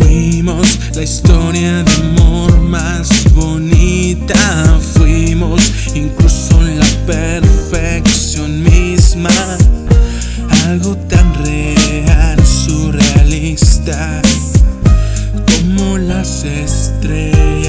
[0.00, 4.78] Fuimos la historia de amor más bonita.
[4.94, 5.60] Fuimos
[5.94, 9.30] incluso la perfección misma.
[10.66, 14.22] Algo tan real, surrealista
[15.46, 17.59] como las estrellas.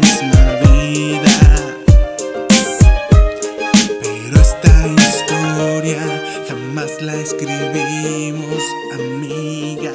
[0.00, 1.36] misma vida.
[4.02, 6.02] Pero esta historia
[6.48, 8.62] jamás la escribimos,
[8.94, 9.92] amiga.